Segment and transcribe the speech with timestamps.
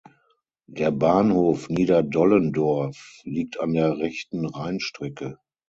[0.65, 5.37] Der Bahnhof Niederdollendorf liegt an der rechten Rheinstrecke.